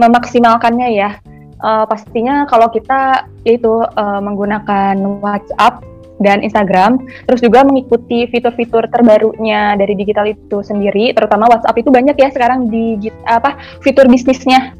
Memaksimalkannya 0.00 0.88
ya, 0.96 1.20
uh, 1.60 1.84
pastinya 1.84 2.48
kalau 2.48 2.72
kita 2.72 3.28
itu 3.44 3.84
uh, 3.84 4.20
menggunakan 4.24 4.96
WhatsApp 5.20 5.84
dan 6.24 6.40
Instagram, 6.40 7.04
terus 7.28 7.44
juga 7.44 7.60
mengikuti 7.62 8.24
fitur-fitur 8.32 8.88
terbarunya 8.88 9.76
dari 9.76 9.92
digital 9.92 10.32
itu 10.32 10.64
sendiri, 10.64 11.12
terutama 11.12 11.44
WhatsApp 11.52 11.76
itu 11.76 11.92
banyak 11.92 12.16
ya 12.16 12.32
sekarang 12.32 12.72
di 12.72 13.12
apa 13.28 13.60
fitur 13.84 14.08
bisnisnya 14.08 14.72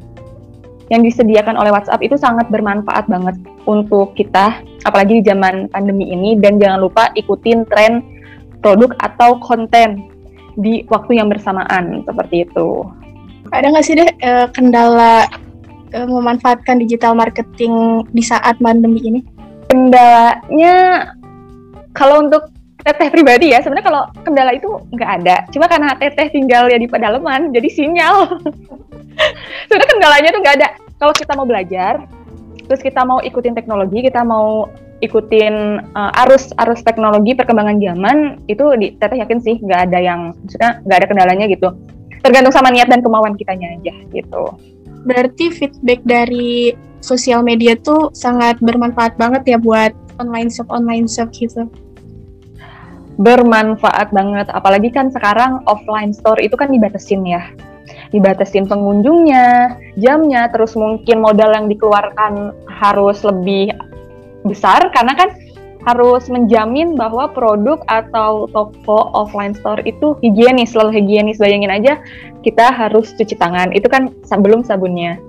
yang 0.89 1.05
disediakan 1.05 1.53
oleh 1.53 1.69
WhatsApp 1.69 2.01
itu 2.01 2.17
sangat 2.17 2.49
bermanfaat 2.49 3.05
banget 3.05 3.37
untuk 3.69 4.17
kita, 4.17 4.57
apalagi 4.85 5.21
di 5.21 5.23
zaman 5.25 5.69
pandemi 5.69 6.09
ini. 6.09 6.33
Dan 6.37 6.57
jangan 6.57 6.81
lupa 6.81 7.13
ikutin 7.13 7.65
tren 7.69 8.01
produk 8.59 8.93
atau 8.99 9.37
konten 9.39 10.09
di 10.59 10.83
waktu 10.89 11.21
yang 11.21 11.29
bersamaan 11.29 12.03
seperti 12.03 12.49
itu. 12.49 12.83
Ada 13.49 13.71
nggak 13.71 13.85
sih 13.85 13.95
deh 13.97 14.09
eh, 14.19 14.47
kendala 14.53 15.25
eh, 15.93 16.05
memanfaatkan 16.05 16.81
digital 16.81 17.13
marketing 17.13 18.05
di 18.13 18.21
saat 18.25 18.57
pandemi 18.61 19.01
ini? 19.01 19.21
Kendalanya 19.69 21.05
kalau 21.93 22.25
untuk 22.25 22.49
teteh 22.83 23.07
pribadi 23.11 23.51
ya. 23.51 23.59
Sebenarnya 23.59 23.85
kalau 23.85 24.03
kendala 24.23 24.51
itu 24.55 24.69
nggak 24.95 25.11
ada. 25.23 25.35
Cuma 25.51 25.65
karena 25.67 25.95
teteh 25.99 26.27
tinggal 26.31 26.71
ya 26.71 26.77
di 26.79 26.87
pedalaman 26.87 27.51
jadi 27.51 27.69
sinyal. 27.69 28.39
Sebenarnya 29.67 29.89
kendalanya 29.91 30.29
tuh 30.31 30.41
nggak 30.41 30.55
ada. 30.63 30.67
Kalau 30.99 31.13
kita 31.15 31.31
mau 31.35 31.47
belajar 31.47 32.03
terus 32.69 32.85
kita 32.85 33.01
mau 33.01 33.17
ikutin 33.17 33.57
teknologi 33.57 34.05
kita 34.05 34.21
mau 34.21 34.69
ikutin 35.01 35.81
uh, 35.97 36.21
arus 36.21 36.53
arus 36.61 36.85
teknologi 36.85 37.33
perkembangan 37.33 37.81
zaman 37.81 38.37
itu 38.45 38.61
di 38.77 38.93
teteh 38.93 39.17
yakin 39.25 39.41
sih 39.41 39.57
nggak 39.57 39.89
ada 39.89 39.97
yang 39.97 40.37
maksudnya 40.45 40.77
nggak 40.85 40.97
ada 41.01 41.07
kendalanya 41.09 41.45
gitu. 41.49 41.73
Tergantung 42.19 42.53
sama 42.53 42.69
niat 42.69 42.91
dan 42.91 43.01
kemauan 43.01 43.33
kitanya 43.39 43.73
aja 43.79 43.95
gitu. 44.13 44.53
Berarti 45.07 45.49
feedback 45.55 46.03
dari 46.03 46.75
sosial 46.99 47.41
media 47.41 47.79
tuh 47.79 48.11
sangat 48.11 48.59
bermanfaat 48.59 49.15
banget 49.15 49.55
ya 49.55 49.57
buat 49.57 49.95
online 50.19 50.51
shop 50.51 50.67
online 50.67 51.07
shop 51.07 51.31
gitu 51.31 51.65
bermanfaat 53.19 54.15
banget. 54.15 54.47
Apalagi 54.49 54.89
kan 54.89 55.11
sekarang 55.11 55.61
offline 55.67 56.15
store 56.15 56.39
itu 56.39 56.55
kan 56.55 56.71
dibatasin 56.71 57.21
ya. 57.27 57.43
Dibatasin 58.09 58.65
pengunjungnya 58.65 59.77
jamnya 59.99 60.49
terus 60.49 60.73
mungkin 60.73 61.21
modal 61.21 61.53
yang 61.53 61.67
dikeluarkan 61.69 62.55
harus 62.65 63.21
lebih 63.21 63.75
besar 64.47 64.89
karena 64.95 65.13
kan 65.13 65.29
harus 65.83 66.27
menjamin 66.27 66.95
bahwa 66.99 67.31
produk 67.31 67.79
atau 67.87 68.47
toko 68.51 69.11
offline 69.13 69.53
store 69.53 69.83
itu 69.83 70.15
higienis. 70.23 70.73
Selalu 70.73 71.03
higienis. 71.03 71.37
Bayangin 71.37 71.71
aja 71.71 71.93
kita 72.41 72.71
harus 72.71 73.11
cuci 73.13 73.35
tangan. 73.35 73.75
Itu 73.75 73.91
kan 73.91 74.15
sebelum 74.23 74.63
sabunnya. 74.63 75.19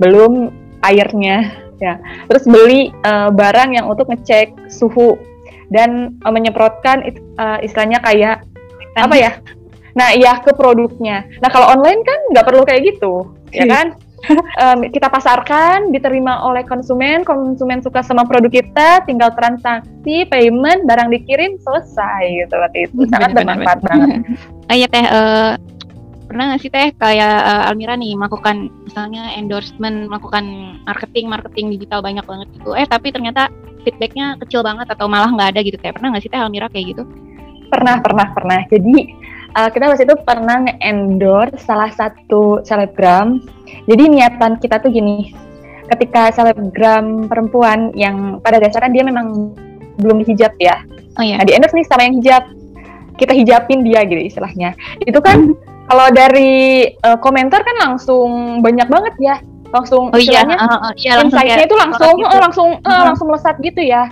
Belum 0.00 0.48
airnya 0.80 1.52
ya. 1.80 2.00
Terus 2.32 2.44
beli 2.48 2.92
uh, 3.04 3.28
barang 3.28 3.76
yang 3.76 3.88
untuk 3.88 4.08
ngecek 4.08 4.72
suhu 4.72 5.20
dan 5.70 6.18
uh, 6.26 6.32
menyemprotkan 6.34 7.06
uh, 7.38 7.58
istilahnya 7.62 8.02
kayak 8.02 8.42
kan. 8.98 9.06
apa 9.06 9.16
ya? 9.16 9.32
Nah, 9.94 10.14
iya 10.14 10.38
ke 10.38 10.54
produknya. 10.54 11.26
Nah, 11.42 11.50
kalau 11.50 11.66
online 11.70 12.02
kan 12.06 12.18
nggak 12.30 12.46
perlu 12.46 12.62
kayak 12.62 12.94
gitu, 12.94 13.26
ya 13.50 13.66
kan? 13.66 13.86
um, 14.62 14.78
kita 14.92 15.08
pasarkan, 15.08 15.90
diterima 15.90 16.44
oleh 16.44 16.62
konsumen, 16.68 17.24
konsumen 17.24 17.80
suka 17.80 18.04
sama 18.04 18.28
produk 18.28 18.52
kita, 18.52 19.02
tinggal 19.08 19.32
transaksi, 19.32 20.28
payment, 20.28 20.84
barang 20.84 21.08
dikirim, 21.10 21.56
selesai 21.58 22.44
gitu. 22.44 22.54
Berarti 22.54 22.78
itu 22.86 23.02
sangat 23.08 23.32
bermanfaat 23.32 23.80
banget. 23.82 24.08
Oh 24.68 24.74
iya 24.78 24.86
teh, 24.86 25.06
uh, 25.08 25.52
pernah 26.30 26.54
nggak 26.54 26.62
sih 26.62 26.70
teh 26.70 26.94
kayak 26.94 27.36
uh, 27.42 27.66
Almira 27.66 27.98
nih 27.98 28.14
melakukan 28.14 28.70
misalnya 28.86 29.34
endorsement, 29.34 30.06
melakukan 30.06 30.78
marketing, 30.86 31.26
marketing 31.26 31.74
digital 31.74 31.98
banyak 32.06 32.22
banget 32.22 32.46
gitu. 32.54 32.70
Eh 32.78 32.86
tapi 32.86 33.10
ternyata 33.10 33.50
feedbacknya 33.82 34.38
kecil 34.38 34.62
banget 34.62 34.86
atau 34.86 35.10
malah 35.10 35.34
nggak 35.34 35.58
ada 35.58 35.60
gitu 35.66 35.74
kayak 35.82 35.98
pernah 35.98 36.14
nggak 36.14 36.22
sih 36.22 36.30
teh 36.30 36.38
Almira 36.38 36.70
kayak 36.70 36.94
gitu? 36.94 37.02
Pernah 37.66 37.98
pernah 37.98 38.30
pernah. 38.30 38.62
Jadi 38.70 39.10
uh, 39.58 39.68
kita 39.74 39.90
waktu 39.90 40.06
itu 40.06 40.16
pernah 40.22 40.56
nge-endorse 40.70 41.58
salah 41.66 41.90
satu 41.90 42.62
selebgram. 42.62 43.42
Jadi 43.90 44.02
niatan 44.06 44.62
kita 44.62 44.78
tuh 44.78 44.94
gini. 44.94 45.34
Ketika 45.90 46.30
selebgram 46.30 47.26
perempuan 47.26 47.90
yang 47.98 48.38
pada 48.38 48.62
dasarnya 48.62 49.02
dia 49.02 49.02
memang 49.02 49.50
belum 49.98 50.22
dihijab 50.22 50.54
ya. 50.62 50.78
Oh, 51.18 51.26
iya. 51.26 51.42
nah 51.42 51.44
di 51.44 51.58
endorse 51.58 51.74
nih 51.74 51.86
sama 51.90 52.06
yang 52.06 52.22
hijab. 52.22 52.44
Kita 53.18 53.34
hijabin 53.34 53.82
dia 53.82 54.06
gitu 54.06 54.22
istilahnya. 54.22 54.78
Itu 55.02 55.18
kan 55.18 55.58
kalau 55.90 56.06
dari 56.14 56.86
uh, 57.02 57.18
komentar 57.18 57.66
kan 57.66 57.76
langsung 57.82 58.62
banyak 58.62 58.86
banget 58.86 59.14
ya 59.18 59.36
langsung 59.70 60.10
oh, 60.10 60.18
iya, 60.18 60.42
uh, 60.46 60.90
uh, 60.90 60.92
iya, 60.98 61.18
insight-nya 61.22 61.66
itu 61.66 61.78
langsung 61.78 62.14
gitu. 62.18 62.30
uh, 62.30 62.40
langsung 62.42 62.68
uh, 62.82 62.90
uh, 62.90 63.02
langsung 63.10 63.26
melesat 63.30 63.58
gitu 63.62 63.82
ya. 63.82 64.10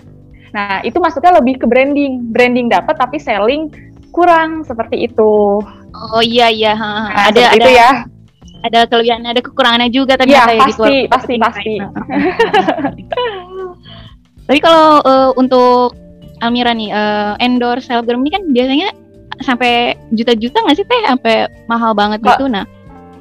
Nah, 0.54 0.80
itu 0.86 0.96
maksudnya 1.02 1.34
lebih 1.34 1.58
ke 1.60 1.66
branding. 1.66 2.30
Branding 2.30 2.70
dapat 2.70 2.94
tapi 2.94 3.18
selling 3.18 3.70
kurang 4.14 4.62
seperti 4.62 5.10
itu. 5.10 5.58
Oh 6.14 6.22
iya 6.22 6.46
iya, 6.46 6.78
nah, 6.78 7.10
ada 7.26 7.52
ada 7.52 7.58
itu 7.58 7.70
ya. 7.74 7.90
Ada 8.58 8.90
kelebihan, 8.90 9.22
ada 9.22 9.38
kekurangannya 9.38 9.90
juga 9.94 10.18
ternyata 10.18 10.50
ya, 10.50 10.66
pasti, 10.66 11.06
ya, 11.06 11.10
pasti, 11.10 11.34
pasti. 11.38 11.74
Tapi 14.50 14.58
kalau 14.58 14.98
uh, 15.02 15.30
untuk 15.38 15.94
Almira 16.42 16.74
nih, 16.74 16.90
uh, 16.90 17.38
endorse 17.38 17.86
selebgram 17.86 18.22
ini 18.26 18.30
kan 18.34 18.42
biasanya 18.50 18.88
sampai 19.42 19.94
juta-juta 20.14 20.62
nggak 20.64 20.76
sih 20.76 20.86
teh? 20.86 21.00
Sampai 21.06 21.36
mahal 21.70 21.92
banget 21.94 22.22
gitu. 22.22 22.46
Nah, 22.50 22.64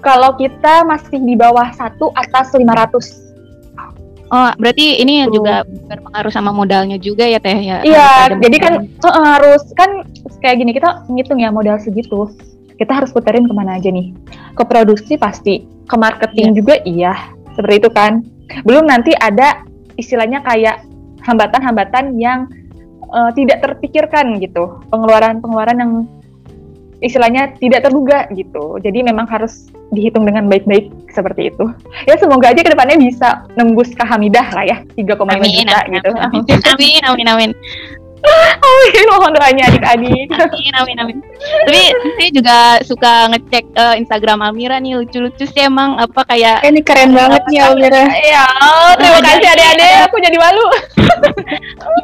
kalau 0.02 0.34
kita 0.38 0.86
masih 0.86 1.20
di 1.22 1.36
bawah 1.38 1.70
satu 1.74 2.14
atas 2.14 2.54
500. 2.54 3.28
Oh, 4.28 4.52
berarti 4.60 5.00
ini 5.00 5.24
Tuh. 5.24 5.40
juga 5.40 5.64
berpengaruh 5.64 6.34
sama 6.36 6.52
modalnya 6.52 7.00
juga 7.00 7.24
ya 7.24 7.40
Teh 7.40 7.56
ya. 7.64 7.80
Iya, 7.80 8.36
jadi 8.44 8.58
kan 8.60 8.74
uh, 9.08 9.24
harus 9.24 9.64
kan 9.72 10.04
kayak 10.44 10.60
gini 10.60 10.76
kita 10.76 11.08
ngitung 11.08 11.40
ya 11.40 11.48
modal 11.48 11.80
segitu. 11.80 12.28
Kita 12.76 12.94
harus 12.94 13.10
puterin 13.10 13.48
ke 13.48 13.54
mana 13.56 13.80
aja 13.80 13.88
nih? 13.88 14.12
Ke 14.54 14.68
produksi 14.68 15.16
pasti, 15.16 15.66
ke 15.66 15.96
marketing 15.96 16.52
yeah. 16.52 16.56
juga 16.56 16.74
iya. 16.84 17.14
Seperti 17.56 17.88
itu 17.88 17.90
kan. 17.90 18.22
Belum 18.68 18.86
nanti 18.86 19.16
ada 19.18 19.64
istilahnya 19.96 20.44
kayak 20.44 20.84
hambatan-hambatan 21.24 22.20
yang 22.20 22.52
uh, 23.12 23.32
tidak 23.36 23.64
terpikirkan 23.64 24.40
gitu. 24.40 24.82
Pengeluaran-pengeluaran 24.92 25.78
yang 25.80 25.92
istilahnya 27.02 27.54
tidak 27.62 27.86
terduga 27.86 28.26
gitu. 28.34 28.82
Jadi 28.82 29.06
memang 29.06 29.30
harus 29.30 29.70
dihitung 29.94 30.28
dengan 30.28 30.50
baik-baik 30.52 30.92
seperti 31.14 31.54
itu. 31.54 31.66
Ya 32.10 32.20
semoga 32.20 32.52
aja 32.52 32.62
ke 32.62 32.72
depannya 32.74 32.98
bisa 33.00 33.48
nembus 33.56 33.94
ke 33.94 34.04
Hamidah 34.04 34.48
lah 34.52 34.66
ya 34.66 34.78
3,5 35.00 35.08
juta 35.08 35.32
amin, 35.38 35.94
gitu. 35.94 36.12
Amin 36.12 36.42
amin 36.74 37.02
amin. 37.06 37.28
amin. 37.28 37.52
amin 38.28 39.06
mohon 39.14 39.32
doanya 39.32 39.70
adik-adik. 39.72 40.28
Amin 40.34 40.74
amin 40.76 40.98
amin. 41.00 41.18
Tapi 41.70 41.82
saya 42.18 42.30
juga 42.34 42.58
suka 42.84 43.14
ngecek 43.32 43.66
uh, 43.78 43.96
Instagram 43.96 44.42
Almira 44.44 44.82
nih 44.82 45.00
lucu-lucu 45.00 45.46
sih 45.48 45.64
emang 45.64 46.02
apa 46.02 46.26
kayak 46.28 46.66
ini 46.66 46.82
keren 46.84 47.14
banget 47.14 47.46
nih 47.48 47.62
Almira. 47.64 48.04
Iya, 48.10 48.46
terima 49.00 49.20
kasih 49.22 49.48
adik-adik 49.54 49.92
aku 50.10 50.16
jadi 50.20 50.38
malu. 50.42 50.66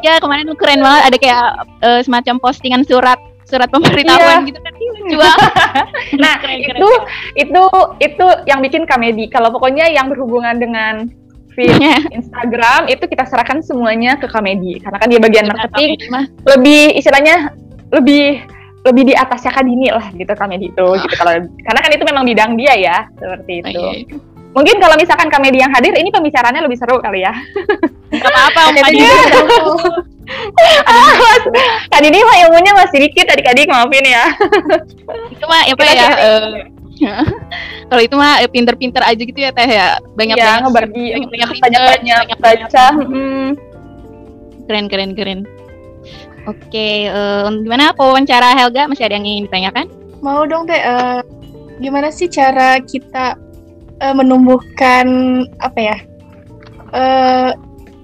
Iya 0.04 0.20
kemarin 0.20 0.44
tuh 0.44 0.56
keren 0.60 0.84
banget 0.84 1.02
ada 1.08 1.16
kayak 1.16 1.44
uh, 1.80 2.00
semacam 2.04 2.34
postingan 2.36 2.84
surat 2.84 3.16
surat 3.48 3.68
pemberitahuan 3.72 4.44
iya. 4.44 4.48
gitu 4.48 4.60
kan 4.60 4.72
lucu 4.76 5.16
nah 6.24 6.34
keren, 6.40 6.60
keren, 6.64 6.76
itu 6.80 6.88
keren. 6.88 7.36
itu 7.36 7.62
itu 8.00 8.26
yang 8.48 8.60
bikin 8.64 8.82
komedi 8.88 9.28
kalau 9.28 9.52
pokoknya 9.52 9.88
yang 9.92 10.08
berhubungan 10.08 10.56
dengan 10.60 11.08
feed 11.52 11.72
iya. 11.76 12.00
Instagram 12.12 12.88
itu 12.88 13.04
kita 13.04 13.24
serahkan 13.28 13.60
semuanya 13.60 14.16
ke 14.16 14.28
komedi 14.28 14.80
karena 14.80 14.96
kan 14.96 15.08
dia 15.08 15.20
bagian 15.20 15.46
marketing 15.48 15.96
lebih 16.44 16.96
istilahnya 16.96 17.52
lebih 17.92 18.44
lebih 18.84 19.12
di 19.12 19.14
atasnya 19.16 19.52
kan 19.52 19.64
ini 19.64 19.88
lah 19.88 20.12
gitu 20.12 20.32
komedi 20.36 20.68
itu 20.68 20.84
oh. 20.84 20.96
gitu 21.00 21.14
kalau 21.16 21.40
karena 21.40 21.80
kan 21.80 21.90
itu 21.92 22.04
memang 22.04 22.24
bidang 22.28 22.52
dia 22.60 22.74
ya 22.76 22.96
seperti 23.16 23.52
itu. 23.64 23.80
Oh, 23.80 23.92
iya. 23.96 24.33
Mungkin 24.54 24.78
kalau 24.78 24.94
misalkan 24.94 25.26
komedi 25.34 25.58
yang 25.58 25.74
hadir 25.74 25.90
ini 25.98 26.14
pembicaranya 26.14 26.62
lebih 26.62 26.78
seru 26.78 27.02
kali 27.02 27.26
ya. 27.26 27.34
Gak 28.14 28.30
apa-apa, 28.30 28.78
Kan 31.90 32.02
ini 32.06 32.18
mah 32.26 32.36
ilmunya 32.46 32.72
masih 32.78 33.02
dikit 33.02 33.26
adik-adik 33.34 33.66
maafin 33.66 34.06
ya. 34.06 34.24
itu 35.34 35.44
mah 35.50 35.62
apa 35.66 35.82
ya? 35.90 36.08
Uh, 36.14 36.48
kalau 37.90 38.02
itu 38.06 38.14
mah 38.14 38.40
eh, 38.40 38.48
pinter-pinter 38.48 39.02
aja 39.02 39.18
gitu 39.18 39.34
ya 39.34 39.50
teh 39.50 39.66
ya 39.66 39.98
banyak 40.14 40.38
ya, 40.38 40.62
banyak 40.62 40.62
ngebagi 40.70 41.06
banyak 41.10 41.28
banyak 41.28 41.50
banyak, 41.58 42.18
banyak 42.30 42.38
baca. 42.38 42.86
Keren 44.64 44.86
keren 44.88 45.12
keren. 45.12 45.40
Oke, 46.44 47.08
uh, 47.08 47.48
gimana 47.64 47.96
wawancara 47.96 48.52
Helga? 48.52 48.84
Masih 48.84 49.08
ada 49.08 49.16
yang 49.16 49.26
ingin 49.26 49.44
ditanyakan? 49.48 49.86
Mau 50.20 50.44
dong 50.44 50.68
teh. 50.68 50.76
Uh, 50.80 51.20
gimana 51.82 52.12
sih 52.14 52.30
cara 52.30 52.78
kita 52.84 53.34
uh, 54.02 54.14
menumbuhkan 54.14 55.06
apa 55.60 55.78
ya 55.78 55.96
uh, 56.94 57.50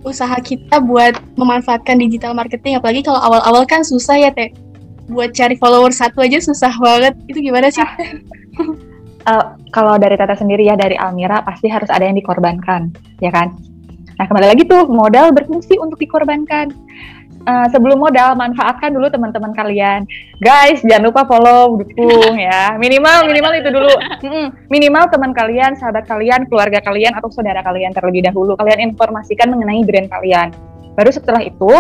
usaha 0.05 0.37
kita 0.41 0.81
buat 0.81 1.17
memanfaatkan 1.37 2.01
digital 2.01 2.33
marketing? 2.33 2.81
Apalagi 2.81 3.05
kalau 3.05 3.21
awal-awal 3.21 3.65
kan 3.69 3.85
susah 3.85 4.17
ya 4.17 4.31
teh. 4.33 4.53
Buat 5.11 5.35
cari 5.35 5.59
follower 5.59 5.91
satu 5.91 6.23
aja 6.23 6.39
susah 6.39 6.71
banget. 6.79 7.19
Itu 7.27 7.43
gimana 7.43 7.69
sih? 7.69 7.83
uh, 9.27 9.45
kalau 9.75 9.99
dari 9.99 10.15
Tata 10.17 10.39
sendiri 10.39 10.67
ya 10.67 10.79
dari 10.79 10.95
Almira 10.97 11.43
pasti 11.43 11.67
harus 11.67 11.91
ada 11.91 12.07
yang 12.07 12.17
dikorbankan, 12.17 12.95
ya 13.19 13.31
kan? 13.35 13.53
Nah 14.17 14.25
kembali 14.29 14.47
lagi 14.53 14.63
tuh 14.69 14.85
modal 14.87 15.33
berfungsi 15.33 15.81
untuk 15.81 15.97
dikorbankan 15.97 16.73
uh, 17.47 17.67
sebelum 17.73 18.01
modal 18.01 18.37
manfaatkan 18.37 18.93
dulu 18.93 19.09
teman-teman 19.09 19.53
kalian. 19.57 20.05
Guys 20.41 20.81
jangan 20.85 21.13
lupa 21.13 21.25
follow 21.25 21.81
dukung 21.81 22.37
ya. 22.37 22.77
Minimal 22.77 23.29
minimal 23.29 23.53
itu 23.57 23.69
dulu. 23.73 23.93
Minimal 24.69 25.05
teman 25.13 25.33
kalian 25.33 25.77
sahabat 25.77 26.09
kalian 26.09 26.49
keluarga 26.49 26.81
kalian 26.85 27.17
atau 27.17 27.29
saudara 27.33 27.61
kalian 27.65 27.93
terlebih 27.97 28.25
dahulu. 28.27 28.57
Kalian 28.57 28.93
informasikan 28.93 29.53
mengenai 29.53 29.85
brand 29.85 30.09
kalian. 30.09 30.49
Baru 30.97 31.11
setelah 31.13 31.41
itu 31.45 31.71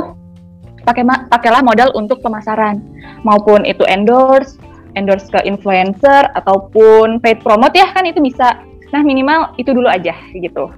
pakai 0.85 1.05
pakailah 1.29 1.61
modal 1.65 1.93
untuk 1.97 2.25
pemasaran. 2.25 2.81
Maupun 3.25 3.69
itu 3.69 3.85
endorse 3.89 4.57
endorse 4.99 5.31
ke 5.31 5.39
influencer 5.47 6.27
ataupun 6.35 7.23
paid 7.23 7.39
promote 7.45 7.77
ya 7.77 7.91
kan 7.93 8.07
itu 8.09 8.19
bisa. 8.19 8.59
Nah 8.91 9.07
minimal 9.07 9.55
itu 9.55 9.71
dulu 9.71 9.87
aja 9.87 10.17
gitu. 10.35 10.73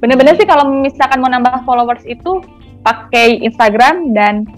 Bener-bener 0.00 0.32
sih 0.40 0.48
kalau 0.48 0.64
misalkan 0.64 1.20
mau 1.20 1.28
nambah 1.28 1.60
followers 1.68 2.00
itu 2.08 2.40
pakai 2.82 3.40
Instagram 3.44 4.16
dan 4.16 4.48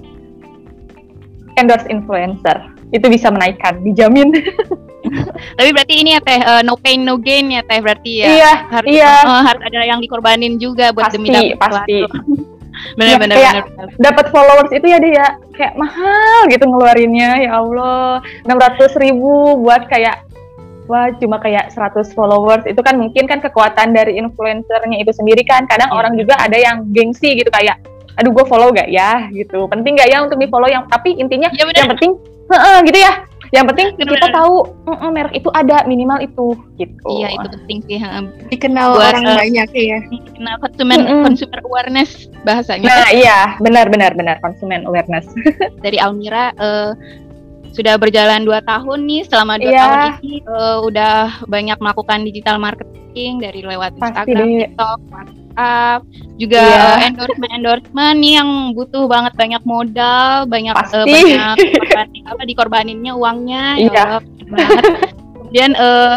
endorse 1.60 1.86
influencer. 1.90 2.58
Itu 2.92 3.08
bisa 3.08 3.32
menaikkan 3.32 3.80
dijamin. 3.84 4.32
Tapi 5.58 5.68
berarti 5.74 5.94
ini 5.98 6.14
ya 6.14 6.20
teh 6.22 6.40
uh, 6.40 6.62
no 6.62 6.78
pain 6.78 7.02
no 7.02 7.18
gain 7.18 7.50
ya 7.50 7.60
teh 7.66 7.82
berarti 7.82 8.22
ya? 8.22 8.26
Iya 8.30 8.52
harus 8.70 8.88
iya. 8.88 9.12
Uh, 9.26 9.42
harus 9.42 9.62
ada 9.66 9.82
yang 9.82 10.00
dikorbanin 10.00 10.56
juga 10.62 10.94
buat 10.94 11.10
pasti, 11.10 11.16
demi 11.18 11.28
dapat 11.30 11.58
pasti. 11.58 11.98
benar 12.98 13.14
ya, 13.14 13.18
benar 13.20 13.36
benar 13.36 13.88
dapat 14.00 14.26
followers 14.32 14.72
itu 14.72 14.86
ya 14.88 14.98
dia 14.98 15.26
kayak 15.54 15.76
mahal 15.76 16.48
gitu 16.48 16.64
ngeluarinnya 16.64 17.44
ya 17.44 17.50
Allah. 17.60 18.24
enam 18.48 18.58
ratus 18.58 18.96
ribu 18.96 19.60
buat 19.60 19.86
kayak 19.92 20.24
wah 20.90 21.08
cuma 21.16 21.38
kayak 21.38 21.70
100 21.72 22.12
followers. 22.12 22.64
Itu 22.66 22.82
kan 22.82 22.98
mungkin 22.98 23.24
kan 23.30 23.38
kekuatan 23.40 23.94
dari 23.94 24.18
influencernya 24.18 24.98
itu 25.00 25.12
sendiri 25.14 25.46
kan. 25.46 25.64
Kadang 25.70 25.92
yeah. 25.92 25.98
orang 25.98 26.14
juga 26.18 26.34
ada 26.36 26.58
yang 26.58 26.88
gengsi 26.90 27.38
gitu 27.38 27.48
kayak 27.48 27.80
aduh 28.18 28.30
gue 28.34 28.44
follow 28.46 28.68
gak 28.74 28.88
ya? 28.90 29.28
Gitu. 29.30 29.68
Penting 29.68 29.98
gak 29.98 30.08
ya 30.10 30.24
untuk 30.24 30.38
di 30.38 30.48
follow 30.48 30.68
yang 30.68 30.84
tapi 30.88 31.16
intinya 31.16 31.48
ya, 31.54 31.64
yang 31.68 31.90
penting 31.96 32.18
uh, 32.52 32.80
gitu 32.84 32.98
ya. 32.98 33.24
Yang 33.52 33.64
penting 33.68 33.88
bener, 34.00 34.16
kita 34.16 34.28
tahu 34.32 34.54
uh, 34.88 34.92
uh, 34.96 35.10
merek 35.12 35.36
itu 35.36 35.52
ada 35.52 35.84
minimal 35.84 36.24
itu 36.24 36.56
gitu. 36.80 37.12
Iya 37.20 37.36
itu 37.36 37.46
penting 37.60 37.78
sih 37.84 37.98
dikenal 38.48 38.96
Buat, 38.96 39.12
orang 39.12 39.24
uh, 39.28 39.36
banyak 39.44 39.68
ya 39.76 39.98
dikenal 40.08 40.56
konsumen 40.64 40.98
mm 41.04 41.08
-hmm. 41.08 41.22
consumer 41.28 41.60
awareness 41.68 42.10
bahasanya. 42.48 42.88
Nah 42.88 43.08
iya. 43.12 43.38
Benar 43.60 43.92
benar 43.92 44.16
benar. 44.16 44.40
Konsumen 44.40 44.88
awareness. 44.88 45.28
Dari 45.84 46.00
Almira 46.00 46.56
uh, 46.56 46.96
sudah 47.72 47.96
berjalan 47.96 48.44
dua 48.44 48.60
tahun 48.64 49.08
nih 49.08 49.22
selama 49.28 49.56
dua 49.56 49.72
yeah. 49.72 49.84
tahun 49.84 50.00
ini 50.20 50.34
uh, 50.44 50.78
udah 50.84 51.16
banyak 51.48 51.78
melakukan 51.80 52.20
digital 52.24 52.56
marketing 52.60 53.40
dari 53.40 53.60
lewat 53.64 53.96
Pasti 53.96 54.32
Instagram, 54.32 54.48
deh. 54.48 54.60
TikTok, 54.68 54.98
WhatsApp, 55.52 56.00
juga 56.40 56.64
yeah. 56.64 56.96
Iya. 56.96 57.06
endorsement 57.12 57.52
endorsement 57.52 58.16
nih 58.18 58.32
yang 58.40 58.50
butuh 58.72 59.04
banget 59.04 59.32
banyak 59.36 59.62
modal, 59.68 60.48
banyak 60.48 60.74
uh, 60.74 61.04
banyak 61.04 61.56
korbanin, 61.60 62.22
apa 62.24 62.42
dikorbaninnya 62.48 63.12
uangnya, 63.12 63.64
yeah. 63.76 63.84
ya 63.84 63.86
iya. 63.86 63.90
banget. 63.92 64.22
Kemudian 65.36 65.70
uh, 65.76 66.16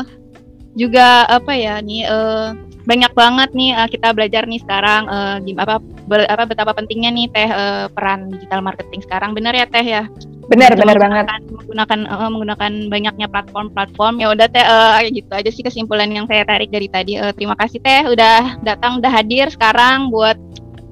juga 0.75 1.27
apa 1.27 1.51
ya 1.55 1.83
nih 1.83 2.07
uh, 2.07 2.55
banyak 2.85 3.11
banget 3.17 3.49
nih 3.57 3.71
uh, 3.73 3.89
kita 3.89 4.13
belajar 4.13 4.45
nih 4.45 4.61
sekarang 4.61 5.09
uh, 5.09 5.37
apa 5.41 5.81
ber, 6.05 6.23
apa 6.29 6.43
betapa 6.45 6.71
pentingnya 6.77 7.11
nih 7.11 7.27
teh 7.33 7.49
uh, 7.49 7.89
peran 7.91 8.29
digital 8.29 8.61
marketing 8.61 9.01
sekarang 9.01 9.33
benar 9.33 9.57
ya 9.57 9.65
teh 9.65 9.83
ya 9.83 10.05
benar 10.51 10.71
benar 10.77 10.97
banget. 10.97 11.25
menggunakan 11.49 11.99
uh, 12.05 12.29
menggunakan 12.29 12.71
banyaknya 12.89 13.27
platform-platform. 13.29 14.21
Ya 14.21 14.27
udah 14.31 14.47
teh 14.49 14.61
uh, 14.61 15.01
gitu 15.09 15.31
aja 15.33 15.49
sih 15.49 15.63
kesimpulan 15.65 16.09
yang 16.13 16.29
saya 16.29 16.45
tarik 16.45 16.69
dari 16.69 16.87
tadi. 16.89 17.17
Uh, 17.17 17.33
terima 17.33 17.57
kasih 17.57 17.81
teh 17.81 18.05
udah 18.05 18.61
datang 18.61 19.01
udah 19.01 19.11
hadir 19.11 19.49
sekarang 19.49 20.13
buat 20.13 20.37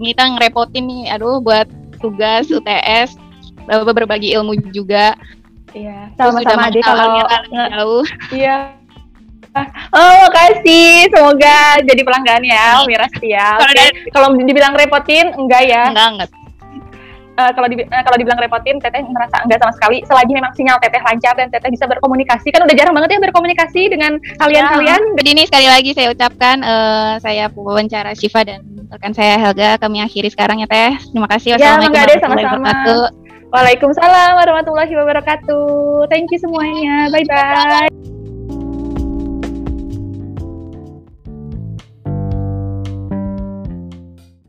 kita 0.02 0.36
ngerepotin 0.36 0.84
nih 0.84 1.04
aduh 1.16 1.40
buat 1.40 1.70
tugas 2.02 2.50
UTS 2.50 3.16
berbagi 3.70 4.36
ilmu 4.36 4.58
juga. 4.74 5.16
Iya 5.74 6.12
sama-sama 6.20 6.70
deh 6.70 6.84
kalau 6.84 7.24
jauh. 7.50 8.06
Iya. 8.34 8.78
Oh, 9.94 10.14
makasih. 10.26 11.14
Semoga 11.14 11.78
jadi 11.86 12.02
pelanggan 12.02 12.42
ya, 12.42 12.82
Mira 12.90 13.06
setia. 13.14 13.62
Kalau 14.10 14.34
dibilang 14.34 14.74
repotin, 14.74 15.30
enggak 15.38 15.70
ya? 15.70 15.94
Enggak, 15.94 16.10
enggak 16.10 16.43
uh, 17.38 17.52
kalau 17.54 17.68
di, 17.70 17.76
uh, 17.82 18.04
kalau 18.06 18.18
dibilang 18.20 18.40
repotin 18.42 18.78
teteh 18.78 19.04
merasa 19.10 19.42
enggak 19.46 19.60
sama 19.62 19.74
sekali 19.76 19.98
selagi 20.06 20.32
memang 20.34 20.52
sinyal 20.54 20.78
teteh 20.82 21.02
lancar 21.02 21.34
dan 21.38 21.48
teteh 21.50 21.70
bisa 21.70 21.86
berkomunikasi 21.90 22.48
kan 22.54 22.62
udah 22.66 22.76
jarang 22.76 22.94
banget 22.96 23.18
ya 23.18 23.20
berkomunikasi 23.30 23.82
dengan 23.90 24.12
kalian-kalian 24.42 25.02
ya. 25.02 25.16
jadi 25.22 25.30
ini 25.34 25.44
sekali 25.48 25.68
lagi 25.70 25.92
saya 25.96 26.08
ucapkan 26.14 26.58
uh, 26.62 27.14
saya 27.22 27.50
wawancara 27.54 28.14
Syifa 28.18 28.46
dan 28.46 28.62
rekan 28.90 29.14
saya 29.14 29.40
Helga 29.42 29.82
kami 29.82 30.02
akhiri 30.06 30.30
sekarang 30.30 30.62
ya 30.62 30.68
teh 30.70 30.94
terima 31.10 31.28
kasih 31.30 31.56
ya, 31.56 31.58
wassalamualaikum 31.58 31.98
ya, 31.98 32.06
warahmatullahi 32.14 32.62
wabarakatuh 32.62 33.22
Waalaikumsalam 33.54 34.34
warahmatullahi 34.34 34.94
wabarakatuh. 34.98 36.10
Thank 36.10 36.34
you 36.34 36.42
semuanya. 36.42 37.06
Bye 37.14 37.22
bye. 37.30 38.13